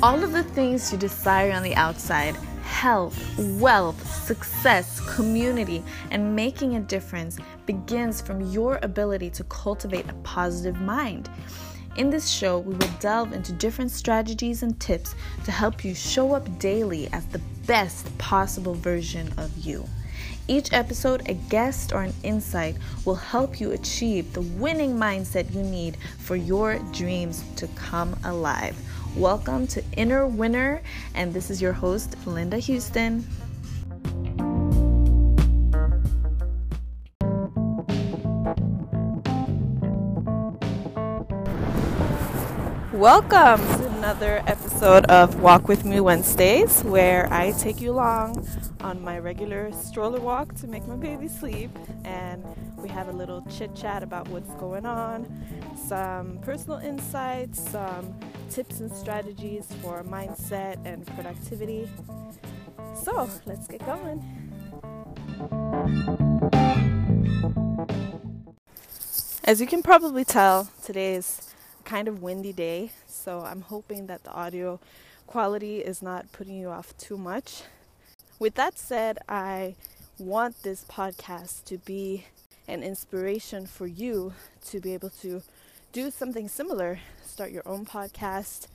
All 0.00 0.22
of 0.22 0.30
the 0.30 0.44
things 0.44 0.92
you 0.92 0.98
desire 0.98 1.50
on 1.50 1.64
the 1.64 1.74
outside 1.74 2.36
health, 2.62 3.18
wealth, 3.58 4.00
success, 4.24 5.00
community, 5.16 5.82
and 6.12 6.36
making 6.36 6.76
a 6.76 6.80
difference 6.80 7.36
begins 7.66 8.20
from 8.20 8.40
your 8.52 8.78
ability 8.82 9.28
to 9.30 9.42
cultivate 9.44 10.08
a 10.08 10.12
positive 10.22 10.80
mind. 10.80 11.28
In 11.96 12.10
this 12.10 12.28
show, 12.28 12.60
we 12.60 12.74
will 12.74 12.92
delve 13.00 13.32
into 13.32 13.52
different 13.52 13.90
strategies 13.90 14.62
and 14.62 14.78
tips 14.78 15.16
to 15.44 15.50
help 15.50 15.84
you 15.84 15.96
show 15.96 16.32
up 16.32 16.60
daily 16.60 17.08
as 17.12 17.26
the 17.26 17.40
best 17.66 18.16
possible 18.18 18.74
version 18.74 19.32
of 19.36 19.50
you. 19.58 19.84
Each 20.46 20.72
episode, 20.72 21.28
a 21.28 21.34
guest 21.34 21.92
or 21.92 22.02
an 22.02 22.14
insight 22.22 22.76
will 23.04 23.16
help 23.16 23.60
you 23.60 23.72
achieve 23.72 24.32
the 24.32 24.42
winning 24.42 24.96
mindset 24.96 25.52
you 25.52 25.62
need 25.64 25.96
for 26.18 26.36
your 26.36 26.78
dreams 26.92 27.42
to 27.56 27.66
come 27.74 28.16
alive. 28.22 28.76
Welcome 29.16 29.66
to 29.68 29.82
Inner 29.96 30.26
Winner, 30.26 30.80
and 31.14 31.34
this 31.34 31.50
is 31.50 31.60
your 31.60 31.72
host, 31.72 32.14
Linda 32.26 32.58
Houston. 32.58 33.26
Welcome 42.92 43.77
another 43.98 44.44
episode 44.46 45.04
of 45.06 45.40
Walk 45.40 45.66
With 45.66 45.84
Me 45.84 45.98
Wednesdays, 45.98 46.84
where 46.84 47.26
I 47.32 47.50
take 47.50 47.80
you 47.80 47.90
along 47.90 48.46
on 48.80 49.02
my 49.02 49.18
regular 49.18 49.72
stroller 49.72 50.20
walk 50.20 50.54
to 50.58 50.68
make 50.68 50.86
my 50.86 50.94
baby 50.94 51.26
sleep. 51.26 51.76
And 52.04 52.44
we 52.76 52.88
have 52.90 53.08
a 53.08 53.12
little 53.12 53.44
chit 53.50 53.74
chat 53.74 54.04
about 54.04 54.28
what's 54.28 54.54
going 54.54 54.86
on, 54.86 55.26
some 55.74 56.38
personal 56.42 56.78
insights, 56.78 57.70
some 57.70 58.16
tips 58.50 58.78
and 58.78 58.92
strategies 58.92 59.66
for 59.82 60.04
mindset 60.04 60.76
and 60.86 61.04
productivity. 61.08 61.90
So 63.02 63.28
let's 63.46 63.66
get 63.66 63.84
going. 63.84 64.22
As 69.42 69.60
you 69.60 69.66
can 69.66 69.82
probably 69.82 70.24
tell, 70.24 70.68
today 70.84 71.16
is 71.16 71.47
kind 71.88 72.06
of 72.06 72.22
windy 72.22 72.52
day, 72.52 72.90
so 73.06 73.40
I'm 73.40 73.62
hoping 73.62 74.08
that 74.08 74.22
the 74.22 74.30
audio 74.30 74.78
quality 75.26 75.78
is 75.78 76.02
not 76.02 76.30
putting 76.32 76.58
you 76.58 76.68
off 76.68 76.94
too 76.98 77.16
much. 77.16 77.62
With 78.38 78.56
that 78.56 78.78
said, 78.78 79.16
I 79.26 79.74
want 80.18 80.62
this 80.62 80.84
podcast 80.84 81.64
to 81.64 81.78
be 81.78 82.26
an 82.66 82.82
inspiration 82.82 83.66
for 83.66 83.86
you 83.86 84.34
to 84.66 84.80
be 84.80 84.92
able 84.92 85.08
to 85.22 85.42
do 85.90 86.10
something 86.10 86.46
similar, 86.46 87.00
start 87.24 87.52
your 87.52 87.66
own 87.66 87.86
podcast 87.86 88.66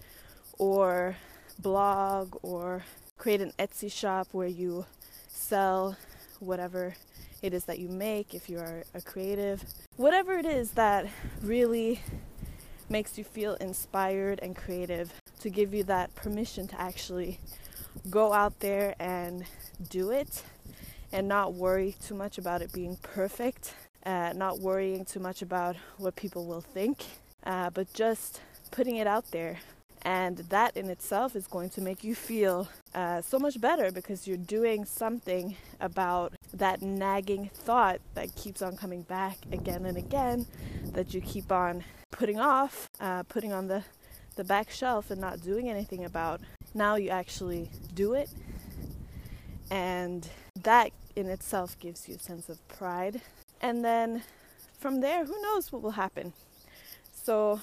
or 0.58 1.16
blog 1.60 2.36
or 2.42 2.84
create 3.20 3.42
an 3.42 3.54
Etsy 3.60 3.92
shop 3.92 4.28
where 4.32 4.48
you 4.48 4.88
sell 5.28 5.96
whatever 6.40 6.96
it 7.44 7.54
is 7.54 7.66
that 7.66 7.78
you 7.78 7.90
make 7.90 8.34
if 8.34 8.50
you 8.50 8.58
are 8.58 8.84
a 8.96 9.02
creative. 9.02 9.64
Whatever 9.98 10.36
it 10.40 10.48
is 10.48 10.72
that 10.72 11.06
really 11.44 12.02
makes 12.90 13.18
you 13.18 13.24
feel 13.24 13.56
inspired 13.56 14.40
and 14.42 14.56
creative 14.56 15.12
to 15.40 15.50
give 15.50 15.74
you 15.74 15.84
that 15.84 16.14
permission 16.16 16.68
to 16.68 16.80
actually 16.80 17.40
go 18.10 18.34
out 18.34 18.60
there 18.60 18.96
and 19.00 19.46
do 19.90 20.12
it 20.12 20.44
and 21.12 21.28
not 21.28 21.54
worry 21.54 21.96
too 22.02 22.16
much 22.16 22.38
about 22.38 22.62
it 22.62 22.74
being 22.74 22.98
perfect, 23.02 23.76
uh, 24.06 24.34
not 24.36 24.60
worrying 24.60 25.06
too 25.06 25.20
much 25.20 25.42
about 25.42 25.76
what 25.98 26.16
people 26.16 26.46
will 26.46 26.62
think, 26.62 27.06
uh, 27.46 27.70
but 27.70 27.92
just 27.94 28.42
putting 28.72 28.98
it 28.98 29.08
out 29.08 29.30
there. 29.32 29.60
And 30.06 30.40
that 30.50 30.76
in 30.76 30.90
itself 30.90 31.36
is 31.36 31.48
going 31.48 31.70
to 31.72 31.82
make 31.82 32.04
you 32.04 32.14
feel 32.14 32.68
uh, 32.94 33.22
so 33.22 33.40
much 33.40 33.62
better 33.62 33.90
because 33.90 34.28
you're 34.28 34.36
doing 34.36 34.84
something 34.84 35.56
about 35.80 36.34
that 36.54 36.82
nagging 36.82 37.50
thought 37.54 38.02
that 38.16 38.36
keeps 38.36 38.62
on 38.62 38.76
coming 38.76 39.04
back 39.04 39.38
again 39.54 39.86
and 39.86 39.98
again, 39.98 40.46
that 40.92 41.14
you 41.14 41.22
keep 41.22 41.52
on 41.54 41.86
putting 42.24 42.40
off, 42.40 42.88
uh, 43.02 43.22
putting 43.24 43.52
on 43.52 43.68
the, 43.68 43.84
the 44.38 44.46
back 44.46 44.70
shelf 44.70 45.12
and 45.12 45.20
not 45.20 45.42
doing 45.42 45.70
anything 45.70 46.06
about. 46.06 46.40
Now 46.74 46.96
you 46.96 47.10
actually 47.10 47.70
do 47.94 48.14
it, 48.14 48.30
and 49.70 50.26
that 50.62 50.92
in 51.18 51.28
itself 51.28 51.78
gives 51.82 52.08
you 52.08 52.16
a 52.16 52.20
sense 52.20 52.48
of 52.48 52.66
pride. 52.70 53.20
And 53.60 53.84
then 53.84 54.24
from 54.80 55.02
there, 55.02 55.26
who 55.26 55.42
knows 55.42 55.70
what 55.70 55.82
will 55.82 55.92
happen. 55.92 56.32
So 57.12 57.60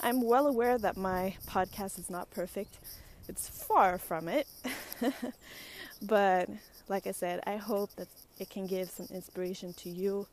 I'm 0.00 0.20
well 0.20 0.48
aware 0.48 0.78
that 0.78 0.96
my 0.96 1.36
podcast 1.46 2.00
is 2.00 2.10
not 2.10 2.28
perfect. 2.28 2.80
It's 3.28 3.48
far 3.48 3.98
from 3.98 4.26
it. 4.26 4.48
but 6.02 6.48
like 6.88 7.06
I 7.06 7.12
said, 7.12 7.38
I 7.46 7.54
hope 7.54 7.94
that 7.94 8.08
it 8.40 8.50
can 8.50 8.66
give 8.66 8.90
some 8.90 9.06
inspiration 9.14 9.72
to 9.74 9.88
you 9.88 10.26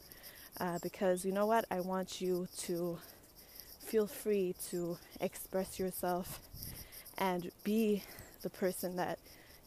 uh, 0.59 0.79
because 0.81 1.23
you 1.23 1.31
know 1.31 1.45
what? 1.45 1.65
I 1.69 1.81
want 1.81 2.19
you 2.19 2.47
to 2.61 2.97
feel 3.89 4.05
free 4.05 4.53
to 4.69 4.99
express 5.19 5.79
yourself 5.79 6.39
and 7.17 7.49
be 7.63 8.03
the 8.43 8.49
person 8.49 8.95
that 8.95 9.17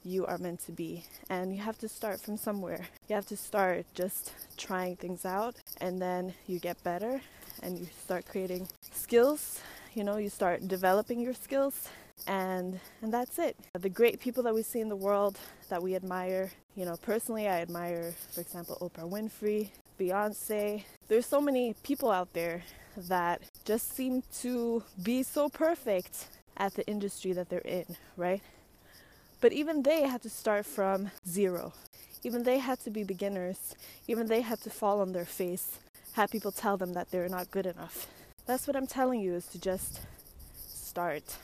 you 0.04 0.24
are 0.26 0.38
meant 0.38 0.60
to 0.60 0.70
be. 0.70 1.04
And 1.28 1.52
you 1.52 1.60
have 1.60 1.76
to 1.78 1.88
start 1.88 2.20
from 2.20 2.36
somewhere. 2.36 2.86
You 3.08 3.16
have 3.16 3.26
to 3.26 3.36
start 3.36 3.84
just 3.94 4.32
trying 4.56 4.94
things 4.94 5.24
out, 5.24 5.56
and 5.80 6.00
then 6.00 6.34
you 6.46 6.60
get 6.60 6.82
better 6.84 7.20
and 7.62 7.78
you 7.78 7.86
start 8.00 8.24
creating 8.26 8.68
skills. 8.92 9.60
You 9.92 10.04
know, 10.04 10.18
you 10.18 10.30
start 10.30 10.68
developing 10.68 11.20
your 11.20 11.34
skills, 11.34 11.88
and 12.28 12.78
and 13.02 13.12
that's 13.12 13.40
it. 13.40 13.56
The 13.78 13.88
great 13.88 14.20
people 14.20 14.44
that 14.44 14.54
we 14.54 14.62
see 14.62 14.80
in 14.80 14.88
the 14.88 14.96
world 14.96 15.36
that 15.68 15.82
we 15.82 15.96
admire. 15.96 16.52
You 16.76 16.84
know, 16.86 16.96
personally, 17.02 17.48
I 17.48 17.60
admire, 17.60 18.14
for 18.32 18.40
example, 18.40 18.78
Oprah 18.80 19.10
Winfrey, 19.10 19.70
Beyonce. 19.98 20.84
There's 21.08 21.26
so 21.26 21.40
many 21.40 21.74
people 21.82 22.10
out 22.10 22.32
there 22.32 22.62
that 22.96 23.42
just 23.64 23.94
seem 23.94 24.22
to 24.40 24.82
be 25.02 25.22
so 25.22 25.48
perfect 25.48 26.26
at 26.56 26.74
the 26.74 26.86
industry 26.86 27.32
that 27.32 27.48
they're 27.48 27.60
in, 27.60 27.96
right? 28.16 28.42
But 29.40 29.52
even 29.52 29.82
they 29.82 30.02
had 30.02 30.22
to 30.22 30.30
start 30.30 30.66
from 30.66 31.10
zero. 31.28 31.72
Even 32.24 32.44
they 32.44 32.58
had 32.58 32.78
to 32.80 32.90
be 32.90 33.02
beginners. 33.02 33.74
Even 34.06 34.26
they 34.26 34.40
had 34.40 34.60
to 34.60 34.70
fall 34.70 35.00
on 35.00 35.12
their 35.12 35.24
face, 35.24 35.78
have 36.12 36.30
people 36.30 36.52
tell 36.52 36.76
them 36.76 36.92
that 36.92 37.10
they're 37.10 37.28
not 37.28 37.50
good 37.50 37.66
enough. 37.66 38.06
That's 38.46 38.66
what 38.66 38.76
I'm 38.76 38.86
telling 38.86 39.20
you 39.20 39.34
is 39.34 39.46
to 39.48 39.58
just 39.58 40.00
start 40.66 41.36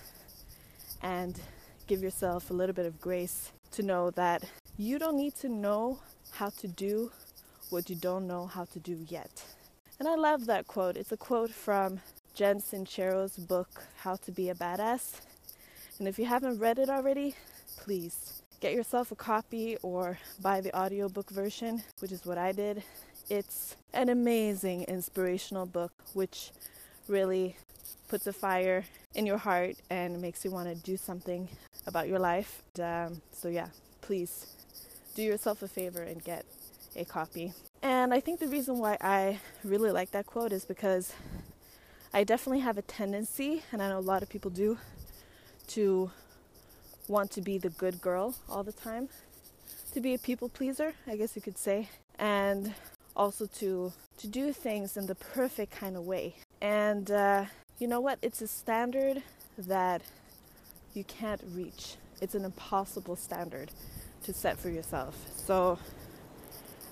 and 1.03 1.41
give 1.87 2.03
yourself 2.03 2.51
a 2.51 2.55
little 2.55 2.75
bit 2.75 2.87
of 2.87 3.01
grace 3.01 3.51
to 3.73 3.83
know 3.83 4.11
that 4.11 4.45
you 4.77 4.99
don't 4.99 5.17
need 5.17 5.35
to 5.37 5.49
know 5.49 6.01
how 6.33 6.51
to 6.51 6.69
do 6.69 7.11
what 7.71 7.89
you 7.91 7.97
don't 7.97 8.27
know 8.27 8.47
how 8.47 8.65
to 8.65 8.79
do 8.79 9.05
yet. 9.09 9.45
And 9.99 10.07
I 10.07 10.15
love 10.15 10.47
that 10.47 10.69
quote. 10.69 10.97
It's 10.97 11.11
a 11.11 11.17
quote 11.17 11.51
from 11.51 11.99
Jen 12.33 12.61
Sincero's 12.61 13.37
book, 13.37 13.83
How 13.97 14.15
to 14.15 14.31
Be 14.31 14.49
a 14.49 14.55
Badass. 14.55 15.23
And 15.99 16.07
if 16.07 16.21
you 16.21 16.25
haven't 16.25 16.61
read 16.61 16.79
it 16.79 16.89
already, 16.89 17.35
please 17.77 18.45
get 18.61 18.75
yourself 18.75 19.11
a 19.11 19.17
copy 19.17 19.77
or 19.83 20.17
buy 20.41 20.61
the 20.61 20.77
audiobook 20.79 21.31
version, 21.31 21.83
which 21.99 22.13
is 22.13 22.25
what 22.25 22.39
I 22.39 22.53
did. 22.53 22.85
It's 23.29 23.75
an 23.93 24.09
amazing 24.09 24.85
inspirational 24.85 25.67
book 25.67 25.91
which 26.15 26.53
really 27.09 27.57
puts 28.07 28.29
a 28.29 28.33
fire 28.33 28.85
in 29.17 29.27
your 29.27 29.39
heart 29.39 29.75
and 29.91 30.23
makes 30.23 30.45
you 30.45 30.53
want 30.53 30.69
to 30.69 30.77
do 30.77 30.97
something 30.97 31.49
about 31.89 32.07
your 32.07 32.21
life. 32.21 32.63
Um, 32.81 33.21
so, 33.33 33.49
yeah, 33.49 33.67
please 34.01 34.47
do 35.17 35.23
yourself 35.25 35.63
a 35.63 35.69
favor 35.69 36.03
and 36.03 36.23
get 36.23 36.45
a 36.99 37.05
copy. 37.05 37.53
And 37.83 38.13
I 38.13 38.21
think 38.21 38.41
the 38.41 38.49
reason 38.49 38.79
why 38.79 38.97
I 39.01 39.39
really 39.65 39.91
like 39.91 40.11
that 40.11 40.27
quote 40.27 40.53
is 40.53 40.65
because 40.65 41.13
I 42.13 42.25
definitely 42.25 42.61
have 42.61 42.79
a 42.79 42.83
tendency, 42.83 43.63
and 43.73 43.83
I 43.83 43.89
know 43.89 43.99
a 43.99 44.01
lot 44.01 44.23
of 44.23 44.29
people 44.29 44.51
do, 44.51 44.79
to 45.69 46.11
want 47.07 47.31
to 47.33 47.41
be 47.41 47.59
the 47.59 47.71
good 47.71 48.01
girl 48.01 48.35
all 48.49 48.63
the 48.63 48.73
time, 48.73 49.09
to 49.93 50.01
be 50.01 50.15
a 50.15 50.19
people 50.19 50.49
pleaser, 50.49 50.95
I 51.07 51.17
guess 51.17 51.37
you 51.37 51.43
could 51.43 51.59
say, 51.59 51.89
and 52.19 52.75
also 53.17 53.47
to 53.47 53.93
to 54.19 54.27
do 54.27 54.53
things 54.53 54.97
in 54.97 55.07
the 55.07 55.15
perfect 55.15 55.73
kind 55.73 55.97
of 55.97 56.05
way. 56.05 56.35
And 56.61 57.11
uh, 57.11 57.45
you 57.79 57.87
know 57.87 58.01
what? 58.01 58.19
It's 58.21 58.43
a 58.43 58.49
standard 58.49 59.23
that 59.57 60.03
you 60.95 61.05
can't 61.05 61.41
reach. 61.55 61.95
It's 62.21 62.35
an 62.35 62.45
impossible 62.45 63.17
standard 63.17 63.71
to 64.25 64.33
set 64.33 64.59
for 64.59 64.71
yourself. 64.71 65.15
So 65.47 65.79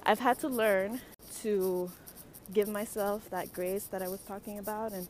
I've 0.09 0.21
had 0.21 0.39
to 0.41 0.49
learn 0.49 1.01
to 1.43 1.91
give 2.55 2.69
myself 2.69 3.29
that 3.31 3.53
grace 3.53 3.87
that 3.87 4.03
I 4.03 4.09
was 4.09 4.21
talking 4.21 4.61
about 4.61 4.93
and 4.93 5.09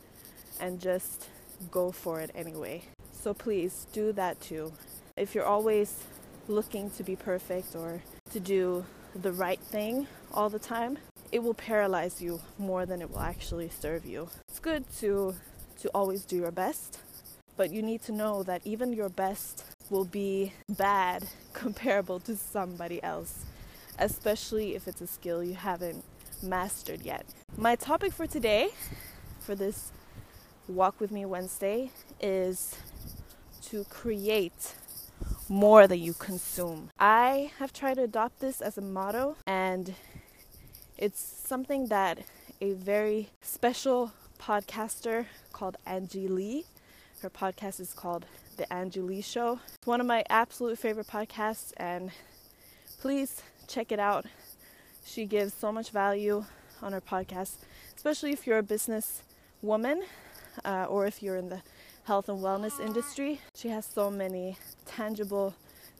and 0.59 0.81
just 0.81 1.29
go 1.71 1.93
for 1.93 2.21
it 2.21 2.31
anyway. 2.35 2.83
So 3.13 3.35
please 3.35 3.87
do 3.93 4.13
that 4.15 4.41
too. 4.41 4.73
If 5.19 5.35
you're 5.35 5.45
always 5.45 6.03
looking 6.49 6.91
to 6.93 7.03
be 7.05 7.15
perfect 7.15 7.77
or 7.77 8.03
to 8.31 8.41
do 8.41 8.87
the 9.15 9.33
right 9.33 9.61
thing 9.61 10.07
all 10.33 10.49
the 10.49 10.59
time, 10.59 10.97
it 11.31 11.43
will 11.43 11.55
paralyze 11.55 12.23
you 12.23 12.41
more 12.59 12.87
than 12.87 13.03
it 13.03 13.11
will 13.11 13.21
actually 13.21 13.69
serve 13.69 14.07
you. 14.07 14.31
It's 14.49 14.61
good 14.61 14.85
to 15.01 15.35
to 15.83 15.91
always 15.95 16.25
do 16.25 16.37
your 16.37 16.53
best, 16.53 17.01
But 17.59 17.71
you 17.71 17.83
need 17.83 18.03
to 18.05 18.13
know 18.13 18.43
that 18.45 18.63
even 18.65 18.95
your 18.95 19.11
best 19.11 19.65
will 19.91 20.07
be 20.07 20.55
bad 20.71 21.25
comparable 21.53 22.19
to 22.21 22.37
somebody 22.37 23.03
else, 23.03 23.45
especially 23.99 24.75
if 24.75 24.89
it's 24.89 25.01
a 25.01 25.07
skill 25.07 25.43
you 25.43 25.55
haven't 25.55 26.05
mastered 26.43 27.03
yet. 27.03 27.25
My 27.57 27.77
topic 27.77 28.13
for 28.13 28.27
today, 28.27 28.69
for 29.41 29.55
this 29.55 29.93
Walk 30.69 31.01
With 31.01 31.11
Me 31.11 31.25
Wednesday, 31.25 31.91
is 32.21 32.77
to 33.67 33.85
create 33.85 34.75
more 35.49 35.87
than 35.87 36.01
you 36.01 36.13
consume. 36.13 36.91
I 36.99 37.53
have 37.59 37.73
tried 37.73 37.95
to 37.95 38.03
adopt 38.03 38.41
this 38.41 38.61
as 38.61 38.77
a 38.77 38.83
motto, 38.83 39.37
and 39.47 39.95
it's 40.99 41.21
something 41.21 41.87
that 41.87 42.19
a 42.61 42.73
very 42.73 43.31
special 43.43 44.13
podcaster 44.39 45.27
called 45.53 45.77
Angie 45.87 46.29
Lee. 46.29 46.65
Her 47.23 47.31
podcast 47.31 47.81
is 47.81 47.95
called 47.95 48.27
The 48.57 48.71
Angie 48.73 49.01
Lee 49.01 49.23
Show. 49.23 49.61
It's 49.67 49.87
one 49.87 50.01
of 50.01 50.07
my 50.07 50.25
absolute 50.29 50.79
favorite 50.79 51.07
podcasts, 51.07 51.73
and 51.77 52.11
please 53.01 53.43
check 53.67 53.93
it 53.93 53.99
out. 53.99 54.27
She 55.05 55.27
gives 55.27 55.55
so 55.55 55.71
much 55.73 55.91
value 55.91 56.45
on 56.83 56.93
her 56.93 57.01
podcast, 57.01 57.57
especially 57.97 58.33
if 58.33 58.47
you're 58.47 58.59
a 58.59 58.63
business 58.63 59.23
woman 59.63 60.03
uh, 60.65 60.85
or 60.89 61.07
if 61.07 61.23
you're 61.23 61.37
in 61.37 61.49
the 61.49 61.63
health 62.05 62.29
and 62.29 62.39
wellness 62.41 62.81
industry. 62.81 63.41
She 63.55 63.69
has 63.69 63.87
so 63.87 64.11
many 64.11 64.59
tangible 64.85 65.55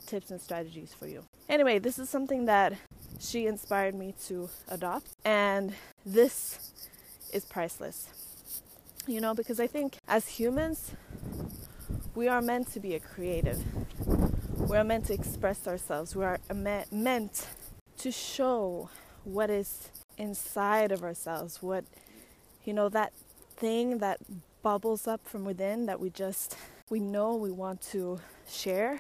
tips 0.07 0.31
and 0.31 0.41
strategies 0.41 0.93
for 0.93 1.07
you. 1.07 1.25
Anyway, 1.49 1.79
this 1.79 1.99
is 1.99 2.09
something 2.09 2.47
that 2.47 2.75
she 3.21 3.47
inspired 3.47 3.95
me 3.95 4.15
to 4.27 4.49
adopt, 4.69 5.09
and 5.25 5.75
this 6.05 6.73
is 7.33 7.45
priceless. 7.45 8.09
You 9.07 9.21
know, 9.21 9.35
because 9.35 9.61
I 9.61 9.67
think 9.67 9.99
as 10.09 10.29
humans, 10.29 10.93
we 12.15 12.29
are 12.29 12.43
meant 12.43 12.73
to 12.73 12.81
be 12.81 12.95
a 12.95 13.01
creative. 13.01 13.63
We 14.69 14.77
are 14.77 14.85
meant 14.85 15.07
to 15.07 15.15
express 15.15 15.67
ourselves. 15.69 16.17
We 16.17 16.25
are 16.25 16.41
meant 16.51 17.47
to 17.99 18.11
show 18.11 18.91
what 19.25 19.51
is 19.51 19.91
inside 20.19 20.93
of 20.93 21.03
ourselves, 21.03 21.63
what, 21.63 21.85
you 22.65 22.73
know, 22.73 22.89
that 22.89 23.13
thing 23.57 23.99
that 23.99 24.19
bubbles 24.63 25.07
up 25.07 25.27
from 25.27 25.45
within 25.45 25.87
that 25.87 26.01
we 26.01 26.11
just, 26.11 26.57
we 26.91 27.01
know 27.01 27.35
we 27.35 27.51
want 27.51 27.81
to 27.81 28.21
share 28.49 28.99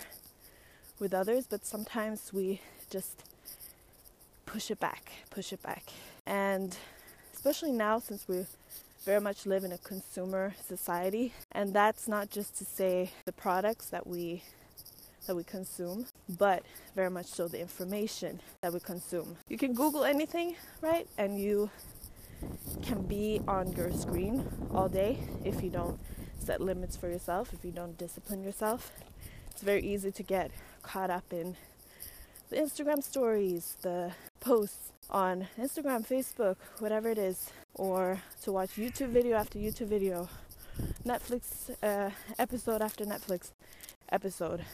with 0.98 1.12
others, 1.12 1.46
but 1.48 1.64
sometimes 1.64 2.32
we 2.32 2.60
just 2.90 3.22
push 4.46 4.70
it 4.70 4.80
back, 4.80 5.12
push 5.30 5.52
it 5.52 5.62
back. 5.62 5.84
And 6.26 6.76
especially 7.34 7.72
now, 7.72 7.98
since 7.98 8.26
we 8.26 8.46
very 9.04 9.20
much 9.20 9.46
live 9.46 9.62
in 9.62 9.72
a 9.72 9.78
consumer 9.78 10.54
society, 10.64 11.32
and 11.52 11.72
that's 11.72 12.08
not 12.08 12.30
just 12.30 12.56
to 12.58 12.64
say 12.64 13.10
the 13.24 13.32
products 13.32 13.86
that 13.90 14.06
we 14.06 14.42
that 15.26 15.36
we 15.36 15.44
consume, 15.44 16.06
but 16.38 16.62
very 16.94 17.10
much 17.10 17.26
so 17.26 17.48
the 17.48 17.60
information 17.60 18.40
that 18.62 18.72
we 18.72 18.80
consume. 18.80 19.36
You 19.48 19.58
can 19.58 19.74
Google 19.74 20.04
anything, 20.04 20.56
right? 20.80 21.06
And 21.18 21.38
you 21.38 21.70
can 22.82 23.02
be 23.02 23.40
on 23.48 23.72
your 23.72 23.92
screen 23.92 24.46
all 24.72 24.88
day 24.88 25.18
if 25.44 25.62
you 25.62 25.70
don't 25.70 25.98
set 26.38 26.60
limits 26.60 26.96
for 26.96 27.08
yourself, 27.08 27.52
if 27.52 27.64
you 27.64 27.72
don't 27.72 27.96
discipline 27.98 28.44
yourself. 28.44 28.92
It's 29.50 29.62
very 29.62 29.82
easy 29.82 30.12
to 30.12 30.22
get 30.22 30.50
caught 30.82 31.10
up 31.10 31.24
in 31.32 31.56
the 32.50 32.56
Instagram 32.56 33.02
stories, 33.02 33.76
the 33.82 34.12
posts 34.40 34.92
on 35.10 35.48
Instagram, 35.58 36.06
Facebook, 36.06 36.56
whatever 36.78 37.08
it 37.08 37.18
is, 37.18 37.50
or 37.74 38.20
to 38.42 38.52
watch 38.52 38.70
YouTube 38.76 39.08
video 39.08 39.36
after 39.36 39.58
YouTube 39.58 39.88
video, 39.88 40.28
Netflix 41.04 41.70
uh, 41.82 42.10
episode 42.38 42.82
after 42.82 43.04
Netflix 43.04 43.52
episode. 44.10 44.64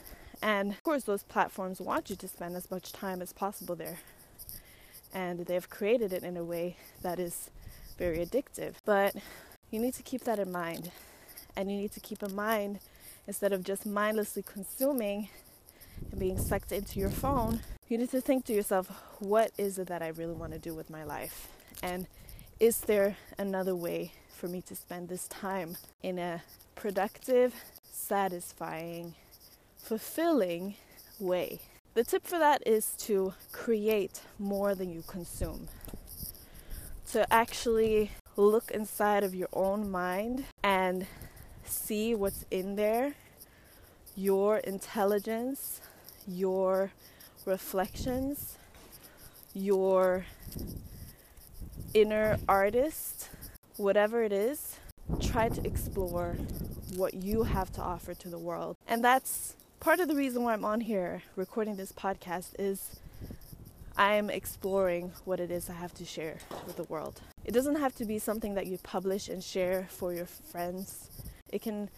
And 0.42 0.72
of 0.72 0.82
course, 0.82 1.04
those 1.04 1.22
platforms 1.22 1.80
want 1.80 2.10
you 2.10 2.16
to 2.16 2.28
spend 2.28 2.56
as 2.56 2.70
much 2.70 2.92
time 2.92 3.22
as 3.22 3.32
possible 3.32 3.76
there. 3.76 3.98
And 5.14 5.46
they've 5.46 5.70
created 5.70 6.12
it 6.12 6.24
in 6.24 6.36
a 6.36 6.44
way 6.44 6.76
that 7.02 7.18
is 7.18 7.50
very 7.96 8.18
addictive. 8.18 8.74
But 8.84 9.14
you 9.70 9.78
need 9.78 9.94
to 9.94 10.02
keep 10.02 10.24
that 10.24 10.38
in 10.38 10.50
mind. 10.50 10.90
And 11.56 11.70
you 11.70 11.76
need 11.76 11.92
to 11.92 12.00
keep 12.00 12.22
in 12.22 12.34
mind, 12.34 12.80
instead 13.26 13.52
of 13.52 13.62
just 13.62 13.86
mindlessly 13.86 14.42
consuming 14.42 15.28
and 16.10 16.18
being 16.18 16.38
sucked 16.38 16.72
into 16.72 16.98
your 16.98 17.10
phone, 17.10 17.60
you 17.88 17.98
need 17.98 18.10
to 18.10 18.20
think 18.20 18.46
to 18.46 18.52
yourself, 18.52 18.90
what 19.20 19.52
is 19.58 19.78
it 19.78 19.88
that 19.88 20.02
I 20.02 20.08
really 20.08 20.34
want 20.34 20.52
to 20.54 20.58
do 20.58 20.74
with 20.74 20.90
my 20.90 21.04
life? 21.04 21.48
And 21.82 22.08
is 22.58 22.80
there 22.80 23.16
another 23.38 23.76
way 23.76 24.12
for 24.28 24.48
me 24.48 24.62
to 24.62 24.74
spend 24.74 25.08
this 25.08 25.28
time 25.28 25.76
in 26.02 26.18
a 26.18 26.42
productive, 26.74 27.54
satisfying, 27.84 29.14
fulfilling 29.82 30.76
way? 31.18 31.60
The 31.94 32.04
tip 32.04 32.26
for 32.26 32.38
that 32.38 32.62
is 32.66 32.94
to 33.00 33.34
create 33.50 34.22
more 34.38 34.74
than 34.74 34.90
you 34.90 35.02
consume. 35.06 35.68
To 37.10 37.30
actually 37.30 38.12
look 38.36 38.70
inside 38.70 39.24
of 39.24 39.34
your 39.34 39.48
own 39.52 39.90
mind 39.90 40.44
and 40.62 41.06
see 41.64 42.14
what's 42.14 42.46
in 42.50 42.76
there, 42.76 43.14
your 44.16 44.58
intelligence, 44.58 45.80
your 46.26 46.92
reflections, 47.44 48.56
your 49.52 50.24
inner 51.92 52.38
artist, 52.48 53.28
whatever 53.76 54.22
it 54.22 54.32
is, 54.32 54.76
try 55.20 55.48
to 55.48 55.66
explore 55.66 56.36
what 56.96 57.14
you 57.14 57.42
have 57.42 57.70
to 57.72 57.82
offer 57.82 58.14
to 58.14 58.28
the 58.28 58.38
world. 58.38 58.76
And 58.86 59.04
that's 59.04 59.56
part 59.82 59.98
of 59.98 60.06
the 60.06 60.14
reason 60.14 60.44
why 60.44 60.52
I'm 60.52 60.64
on 60.64 60.80
here 60.80 61.22
recording 61.34 61.74
this 61.74 61.90
podcast 61.90 62.54
is 62.56 63.00
I'm 63.96 64.30
exploring 64.30 65.10
what 65.24 65.40
it 65.40 65.50
is 65.50 65.68
I 65.68 65.72
have 65.72 65.92
to 65.94 66.04
share 66.04 66.38
with 66.68 66.76
the 66.76 66.84
world. 66.84 67.20
It 67.44 67.50
doesn't 67.50 67.74
have 67.74 67.92
to 67.96 68.04
be 68.04 68.20
something 68.20 68.54
that 68.54 68.68
you 68.68 68.78
publish 68.78 69.28
and 69.28 69.42
share 69.42 69.88
for 69.90 70.14
your 70.14 70.26
friends. 70.26 71.10
It 71.50 71.62
can 71.62 71.90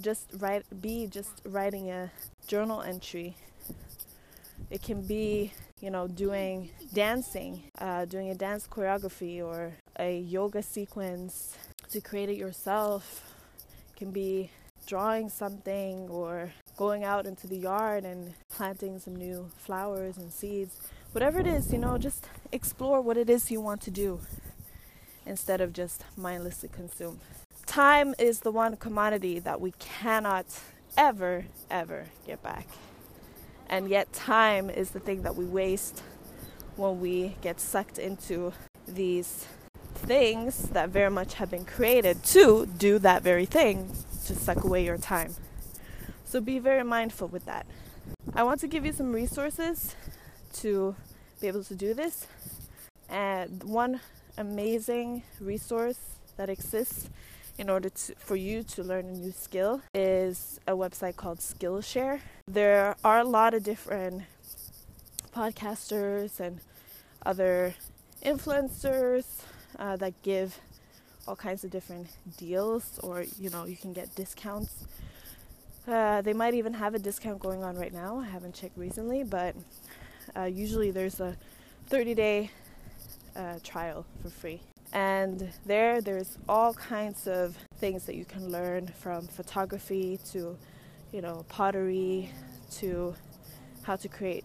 just 0.00 0.30
write 0.38 0.64
be 0.80 1.06
just 1.06 1.42
writing 1.44 1.90
a 1.90 2.10
journal 2.46 2.80
entry. 2.80 3.36
It 4.70 4.82
can 4.82 5.02
be 5.02 5.52
you 5.80 5.90
know, 5.90 6.08
doing 6.08 6.70
dancing, 6.94 7.62
uh, 7.78 8.06
doing 8.06 8.30
a 8.30 8.34
dance 8.34 8.66
choreography 8.66 9.44
or 9.44 9.74
a 9.98 10.18
yoga 10.18 10.62
sequence 10.62 11.58
to 11.90 12.00
create 12.00 12.30
it 12.30 12.38
yourself. 12.38 13.34
It 13.90 13.98
can 13.98 14.12
be 14.12 14.50
drawing 14.86 15.28
something 15.28 16.08
or 16.08 16.52
going 16.78 17.02
out 17.02 17.26
into 17.26 17.48
the 17.48 17.56
yard 17.56 18.04
and 18.04 18.32
planting 18.48 19.00
some 19.00 19.16
new 19.16 19.50
flowers 19.56 20.16
and 20.16 20.32
seeds. 20.32 20.76
Whatever 21.10 21.40
it 21.40 21.46
is, 21.46 21.72
you 21.72 21.78
know, 21.78 21.98
just 21.98 22.28
explore 22.52 23.00
what 23.00 23.16
it 23.16 23.28
is 23.28 23.50
you 23.50 23.60
want 23.60 23.80
to 23.82 23.90
do 23.90 24.20
instead 25.26 25.60
of 25.60 25.72
just 25.72 26.04
mindlessly 26.16 26.68
consume. 26.68 27.18
Time 27.66 28.14
is 28.16 28.40
the 28.40 28.52
one 28.52 28.76
commodity 28.76 29.40
that 29.40 29.60
we 29.60 29.72
cannot 29.80 30.46
ever, 30.96 31.46
ever 31.68 32.06
get 32.24 32.42
back. 32.44 32.68
And 33.68 33.90
yet, 33.90 34.12
time 34.12 34.70
is 34.70 34.90
the 34.90 35.00
thing 35.00 35.22
that 35.22 35.34
we 35.34 35.44
waste 35.44 36.02
when 36.76 37.00
we 37.00 37.36
get 37.42 37.60
sucked 37.60 37.98
into 37.98 38.52
these 38.86 39.46
things 39.94 40.68
that 40.70 40.90
very 40.90 41.10
much 41.10 41.34
have 41.34 41.50
been 41.50 41.64
created 41.64 42.22
to 42.22 42.66
do 42.78 43.00
that 43.00 43.22
very 43.22 43.46
thing, 43.46 43.90
to 44.26 44.34
suck 44.36 44.62
away 44.62 44.84
your 44.84 44.96
time. 44.96 45.34
So 46.28 46.42
be 46.42 46.58
very 46.58 46.84
mindful 46.84 47.28
with 47.28 47.46
that. 47.46 47.66
I 48.34 48.42
want 48.42 48.60
to 48.60 48.68
give 48.68 48.84
you 48.84 48.92
some 48.92 49.14
resources 49.14 49.96
to 50.56 50.94
be 51.40 51.48
able 51.48 51.64
to 51.64 51.74
do 51.74 51.94
this. 51.94 52.26
And 53.08 53.64
one 53.64 54.00
amazing 54.36 55.22
resource 55.40 55.98
that 56.36 56.50
exists 56.50 57.08
in 57.56 57.70
order 57.70 57.88
to, 57.88 58.14
for 58.16 58.36
you 58.36 58.62
to 58.62 58.82
learn 58.82 59.06
a 59.06 59.12
new 59.12 59.32
skill 59.32 59.80
is 59.94 60.60
a 60.68 60.72
website 60.72 61.16
called 61.16 61.38
Skillshare. 61.38 62.20
There 62.46 62.94
are 63.02 63.20
a 63.20 63.24
lot 63.24 63.54
of 63.54 63.62
different 63.64 64.24
podcasters 65.34 66.40
and 66.40 66.60
other 67.24 67.74
influencers 68.22 69.24
uh, 69.78 69.96
that 69.96 70.12
give 70.22 70.60
all 71.26 71.36
kinds 71.36 71.64
of 71.64 71.70
different 71.70 72.08
deals, 72.36 73.00
or 73.02 73.24
you 73.38 73.48
know, 73.48 73.64
you 73.64 73.76
can 73.76 73.94
get 73.94 74.14
discounts. 74.14 74.84
Uh, 75.88 76.20
they 76.20 76.34
might 76.34 76.52
even 76.52 76.74
have 76.74 76.94
a 76.94 76.98
discount 76.98 77.40
going 77.40 77.64
on 77.64 77.74
right 77.74 77.94
now. 77.94 78.18
I 78.18 78.26
haven't 78.26 78.54
checked 78.54 78.76
recently, 78.76 79.24
but 79.24 79.56
uh, 80.36 80.44
usually 80.44 80.90
there's 80.90 81.18
a 81.18 81.34
30 81.86 82.14
day 82.14 82.50
uh, 83.34 83.58
trial 83.64 84.04
for 84.22 84.28
free. 84.28 84.60
And 84.92 85.50
there, 85.64 86.02
there's 86.02 86.36
all 86.46 86.74
kinds 86.74 87.26
of 87.26 87.56
things 87.78 88.04
that 88.04 88.16
you 88.16 88.26
can 88.26 88.50
learn 88.52 88.88
from 88.88 89.26
photography 89.26 90.18
to, 90.32 90.58
you 91.12 91.22
know, 91.22 91.46
pottery 91.48 92.30
to 92.72 93.14
how 93.82 93.96
to 93.96 94.08
create 94.08 94.44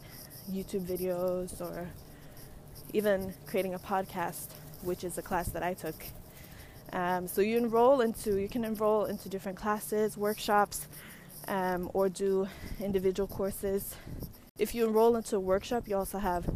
YouTube 0.50 0.86
videos 0.86 1.60
or 1.60 1.90
even 2.94 3.34
creating 3.48 3.74
a 3.74 3.80
podcast, 3.80 4.48
which 4.82 5.04
is 5.04 5.18
a 5.18 5.22
class 5.22 5.50
that 5.50 5.64
I 5.64 5.74
took. 5.74 5.96
Um, 6.94 7.28
so 7.28 7.42
you 7.42 7.58
enroll 7.58 8.00
into, 8.02 8.38
you 8.38 8.48
can 8.48 8.64
enroll 8.64 9.06
into 9.06 9.28
different 9.28 9.58
classes, 9.58 10.16
workshops, 10.16 10.88
um, 11.48 11.90
or 11.94 12.10
do 12.10 12.48
individual 12.80 13.28
courses. 13.28 13.96
If 14.58 14.76
you 14.76 14.88
enroll 14.88 15.16
into 15.16 15.36
a 15.36 15.40
workshop, 15.40 15.88
you 15.88 15.98
also 15.98 16.20
have 16.20 16.50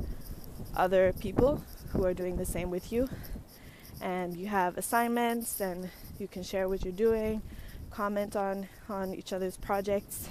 other 0.76 1.14
people 1.20 1.64
who 1.92 2.06
are 2.06 2.14
doing 2.14 2.38
the 2.38 2.46
same 2.46 2.70
with 2.70 2.92
you, 2.92 3.10
and 4.02 4.36
you 4.36 4.48
have 4.48 4.78
assignments, 4.78 5.60
and 5.60 5.90
you 6.20 6.28
can 6.28 6.44
share 6.44 6.70
what 6.70 6.84
you're 6.84 6.94
doing, 6.94 7.42
comment 7.90 8.36
on 8.36 8.68
on 8.90 9.14
each 9.14 9.34
other's 9.34 9.58
projects, 9.58 10.30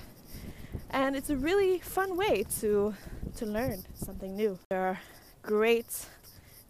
and 0.91 1.17
it's 1.17 1.31
a 1.31 1.37
really 1.37 1.79
fun 1.79 2.17
way 2.17 2.45
to 2.61 2.95
to 3.37 3.47
learn 3.47 3.85
something 3.95 4.37
new. 4.37 4.59
There 4.71 4.81
are 4.81 5.01
great 5.43 6.07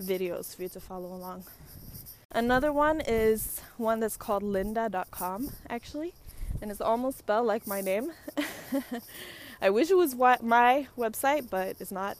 videos 0.00 0.54
for 0.54 0.62
you 0.62 0.68
to 0.70 0.80
follow 0.80 1.12
along. 1.12 1.44
Another 2.30 2.72
one 2.72 3.00
is 3.00 3.60
one 3.76 4.00
that's 4.00 4.16
called 4.16 4.42
lynda.com 4.42 5.50
actually, 5.70 6.14
and 6.60 6.70
it's 6.70 6.80
almost 6.80 7.18
spelled 7.18 7.46
like 7.46 7.66
my 7.66 7.80
name. 7.80 8.12
I 9.62 9.70
wish 9.70 9.90
it 9.90 9.96
was 9.96 10.14
my 10.14 10.86
website, 10.96 11.48
but 11.50 11.76
it's 11.80 11.92
not. 11.92 12.16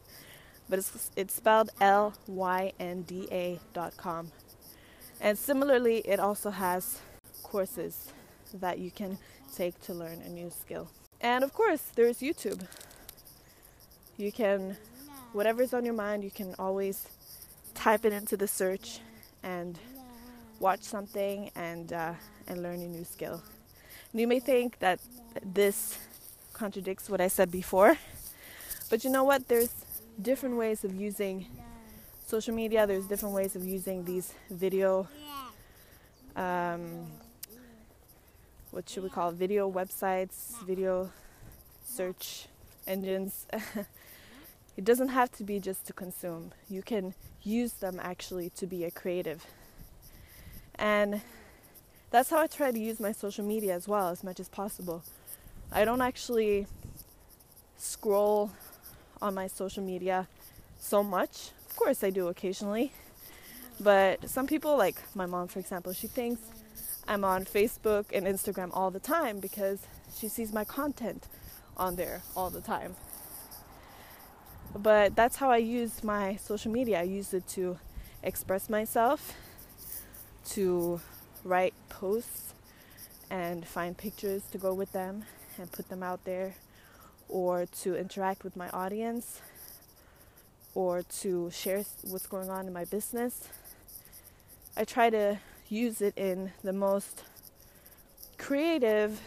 But 0.69 0.81
it's 0.81 1.11
it's 1.16 1.35
spelled 1.35 1.71
L 1.81 2.14
Y 2.26 2.73
N 2.81 3.02
D 3.02 3.28
A 3.31 3.61
dot 3.73 3.97
com. 3.97 4.33
And 5.21 5.38
similarly, 5.38 5.99
it 5.99 6.19
also 6.21 6.50
has 6.50 7.00
courses 7.43 8.12
that 8.52 8.78
you 8.78 8.90
can 8.90 9.19
take 9.55 9.81
to 9.83 9.95
learn 9.95 10.21
a 10.23 10.28
new 10.28 10.50
skill. 10.50 10.88
And 11.21 11.45
of 11.45 11.52
course, 11.52 11.83
there's 11.95 12.19
YouTube. 12.19 12.66
You 14.16 14.33
can, 14.33 14.76
whatever's 15.33 15.73
on 15.73 15.85
your 15.85 15.95
mind, 15.95 16.25
you 16.25 16.31
can 16.31 16.55
always 16.59 17.07
type 17.75 18.05
it 18.05 18.12
into 18.12 18.37
the 18.37 18.49
search 18.49 19.00
and 19.43 19.78
watch 20.59 20.83
something 20.83 21.50
and 21.55 21.93
uh, 21.93 22.14
and 22.47 22.62
learn 22.62 22.81
a 22.81 22.88
new 22.88 23.05
skill. 23.05 23.43
You 24.16 24.26
may 24.26 24.40
think 24.40 24.78
that 24.78 24.99
this 25.44 25.99
contradicts 26.54 27.11
what 27.11 27.20
I 27.20 27.28
said 27.28 27.50
before, 27.50 27.99
but 28.88 29.04
you 29.04 29.11
know 29.11 29.25
what? 29.25 29.46
There's 29.46 29.68
different 30.23 30.56
ways 30.56 30.85
of 30.85 30.94
using 30.94 31.46
social 32.26 32.54
media. 32.54 32.87
There's 32.87 33.04
different 33.04 33.35
ways 33.35 33.56
of 33.56 33.66
using 33.66 34.06
these 34.06 34.32
video. 34.49 35.06
Um, 36.35 37.08
what 38.70 38.88
should 38.88 39.02
we 39.02 39.11
call 39.11 39.28
it? 39.28 39.35
video 39.35 39.70
websites, 39.70 40.64
video 40.64 41.11
search 41.85 42.46
engines. 42.87 43.44
it 44.78 44.85
doesn't 44.87 45.08
have 45.08 45.30
to 45.32 45.44
be 45.44 45.61
just 45.61 45.87
to 45.88 45.92
consume. 45.92 46.52
You 46.70 46.80
can 46.80 47.12
use 47.42 47.75
them 47.75 48.00
actually 48.02 48.49
to 48.56 48.66
be 48.66 48.85
a 48.85 48.90
creative. 48.90 49.44
And 50.76 51.20
that's 52.10 52.30
how 52.30 52.38
I 52.38 52.46
try 52.46 52.70
to 52.70 52.78
use 52.78 53.00
my 53.00 53.12
social 53.12 53.44
media 53.44 53.75
as 53.75 53.88
well, 53.88 54.08
as 54.08 54.22
much 54.22 54.40
as 54.40 54.48
possible. 54.48 55.02
I 55.72 55.84
don't 55.84 56.00
actually 56.00 56.66
scroll 57.76 58.52
on 59.20 59.34
my 59.34 59.46
social 59.46 59.82
media 59.82 60.28
so 60.78 61.02
much. 61.02 61.50
Of 61.68 61.76
course, 61.76 62.04
I 62.04 62.10
do 62.10 62.28
occasionally. 62.28 62.92
But 63.80 64.28
some 64.30 64.46
people, 64.46 64.76
like 64.76 64.96
my 65.14 65.26
mom, 65.26 65.48
for 65.48 65.58
example, 65.58 65.92
she 65.92 66.06
thinks 66.06 66.40
I'm 67.06 67.25
on 67.25 67.44
Facebook 67.44 68.06
and 68.12 68.26
Instagram 68.26 68.70
all 68.72 68.90
the 68.90 69.00
time 69.00 69.40
because 69.40 69.80
she 70.18 70.28
sees 70.28 70.52
my 70.52 70.64
content 70.64 71.26
on 71.76 71.96
there 71.96 72.22
all 72.36 72.50
the 72.50 72.60
time. 72.60 72.96
But 74.75 75.14
that's 75.14 75.36
how 75.36 75.50
I 75.50 75.58
use 75.58 76.02
my 76.02 76.36
social 76.36 76.72
media. 76.72 77.00
I 77.00 77.04
use 77.04 77.34
it 77.34 77.46
to 77.48 77.78
express 78.22 78.68
myself, 78.68 79.34
to 80.50 81.00
write 81.45 81.75
posts 81.88 82.55
and 83.31 83.66
find 83.66 83.97
pictures 83.97 84.43
to 84.52 84.59
go 84.59 84.73
with 84.75 84.93
them 84.93 85.25
and 85.59 85.71
put 85.73 85.88
them 85.88 86.02
out 86.02 86.25
there, 86.25 86.55
or 87.28 87.66
to 87.83 87.97
interact 87.97 88.45
with 88.45 88.57
my 88.57 88.69
audience, 88.71 89.40
or 90.75 91.02
to 91.02 91.50
share 91.50 91.83
what's 92.02 92.26
going 92.26 92.50
on 92.50 92.66
in 92.66 92.73
my 92.73 92.85
business. 92.85 93.49
I 94.76 94.85
try 94.85 95.11
to 95.11 95.38
use 95.69 96.00
it 96.02 96.12
in 96.16 96.52
the 96.62 96.73
most 96.73 97.25
creative 98.38 99.21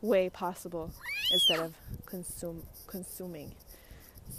way 0.00 0.30
possible 0.30 0.90
instead 1.32 1.60
of 1.60 1.74
consume 2.06 2.62
consuming. 2.86 3.52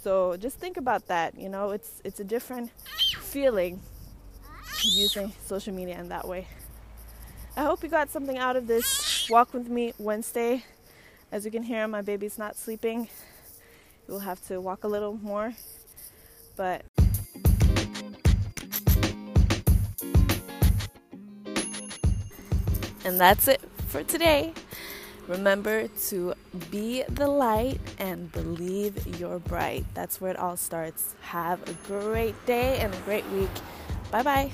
So 0.02 0.36
just 0.36 0.58
think 0.58 0.76
about 0.76 1.06
that, 1.06 1.38
you 1.38 1.48
know, 1.48 1.70
it's 1.70 2.02
it's 2.04 2.20
a 2.20 2.24
different 2.24 2.70
feeling 3.20 3.80
using 4.82 5.32
social 5.44 5.72
media 5.72 5.98
in 5.98 6.08
that 6.08 6.26
way. 6.26 6.46
I 7.56 7.64
hope 7.64 7.82
you 7.82 7.88
got 7.88 8.10
something 8.10 8.36
out 8.36 8.56
of 8.56 8.66
this 8.66 9.28
walk 9.30 9.54
with 9.54 9.68
me 9.68 9.94
Wednesday. 9.98 10.64
As 11.32 11.44
you 11.44 11.50
can 11.50 11.62
hear, 11.62 11.88
my 11.88 12.02
baby's 12.02 12.38
not 12.38 12.56
sleeping. 12.56 13.08
We'll 14.06 14.20
have 14.20 14.46
to 14.48 14.60
walk 14.60 14.84
a 14.84 14.88
little 14.88 15.14
more. 15.14 15.54
But 16.54 16.84
And 23.06 23.20
that's 23.20 23.46
it 23.46 23.60
for 23.86 24.02
today. 24.02 24.52
Remember 25.28 25.86
to 26.08 26.34
be 26.72 27.04
the 27.08 27.28
light 27.28 27.80
and 27.98 28.30
believe 28.32 29.18
you're 29.18 29.38
bright. 29.38 29.84
That's 29.94 30.20
where 30.20 30.32
it 30.32 30.36
all 30.36 30.56
starts. 30.56 31.14
Have 31.20 31.62
a 31.68 31.72
great 31.86 32.34
day 32.46 32.78
and 32.78 32.92
a 32.92 32.98
great 32.98 33.26
week. 33.30 33.50
Bye 34.10 34.22
bye. 34.22 34.50